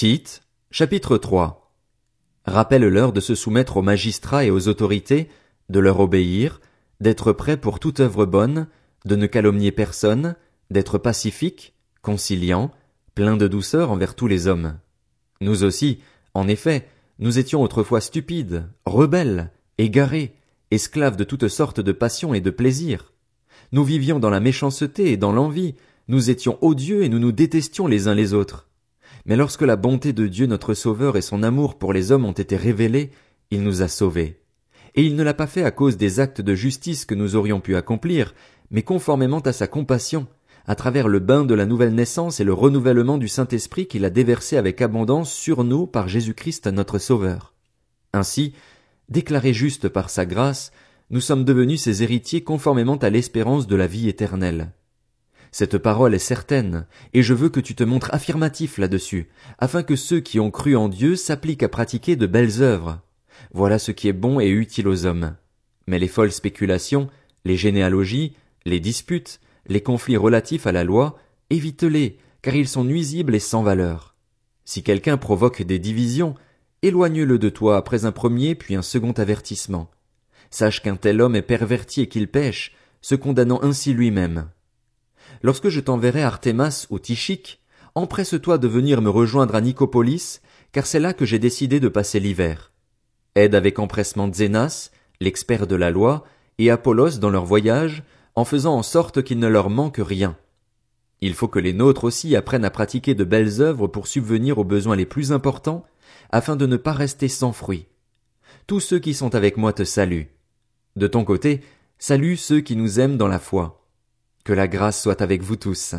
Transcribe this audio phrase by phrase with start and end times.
[0.00, 0.40] Tite,
[0.70, 1.74] chapitre 3
[2.46, 5.28] Rappelle-leur de se soumettre aux magistrats et aux autorités,
[5.68, 6.62] de leur obéir,
[7.00, 8.66] d'être prêts pour toute œuvre bonne,
[9.04, 10.36] de ne calomnier personne,
[10.70, 12.70] d'être pacifique, conciliant,
[13.14, 14.78] plein de douceur envers tous les hommes.
[15.42, 15.98] Nous aussi,
[16.32, 16.88] en effet,
[17.18, 20.32] nous étions autrefois stupides, rebelles, égarés,
[20.70, 23.12] esclaves de toutes sortes de passions et de plaisirs.
[23.72, 25.74] Nous vivions dans la méchanceté et dans l'envie,
[26.08, 28.69] nous étions odieux et nous nous détestions les uns les autres.
[29.30, 32.32] Mais lorsque la bonté de Dieu notre Sauveur et son amour pour les hommes ont
[32.32, 33.12] été révélés,
[33.52, 34.40] il nous a sauvés.
[34.96, 37.60] Et il ne l'a pas fait à cause des actes de justice que nous aurions
[37.60, 38.34] pu accomplir,
[38.72, 40.26] mais conformément à sa compassion,
[40.66, 44.10] à travers le bain de la nouvelle naissance et le renouvellement du Saint-Esprit qu'il a
[44.10, 47.54] déversé avec abondance sur nous par Jésus-Christ notre Sauveur.
[48.12, 48.52] Ainsi,
[49.08, 50.72] déclarés justes par sa grâce,
[51.10, 54.72] nous sommes devenus ses héritiers conformément à l'espérance de la vie éternelle.
[55.52, 59.96] Cette parole est certaine, et je veux que tu te montres affirmatif là-dessus, afin que
[59.96, 63.00] ceux qui ont cru en Dieu s'appliquent à pratiquer de belles œuvres.
[63.52, 65.34] Voilà ce qui est bon et utile aux hommes.
[65.86, 67.08] Mais les folles spéculations,
[67.44, 71.18] les généalogies, les disputes, les conflits relatifs à la loi,
[71.50, 74.14] évite-les, car ils sont nuisibles et sans valeur.
[74.64, 76.36] Si quelqu'un provoque des divisions,
[76.82, 79.90] éloigne-le de toi après un premier puis un second avertissement.
[80.50, 84.48] Sache qu'un tel homme est perverti et qu'il pêche, se condamnant ainsi lui-même.
[85.42, 87.60] Lorsque je t'enverrai Artémas ou Tichique,
[87.94, 90.40] empresse-toi de venir me rejoindre à Nicopolis,
[90.72, 92.72] car c'est là que j'ai décidé de passer l'hiver.
[93.34, 96.24] Aide avec empressement Zénas, l'expert de la loi,
[96.58, 98.02] et Apollos dans leur voyage,
[98.34, 100.36] en faisant en sorte qu'il ne leur manque rien.
[101.20, 104.64] Il faut que les nôtres aussi apprennent à pratiquer de belles œuvres pour subvenir aux
[104.64, 105.84] besoins les plus importants,
[106.30, 107.86] afin de ne pas rester sans fruit.
[108.66, 110.28] Tous ceux qui sont avec moi te saluent.
[110.96, 111.60] De ton côté,
[111.98, 113.79] salue ceux qui nous aiment dans la foi.
[114.44, 115.94] Que la grâce soit avec vous tous.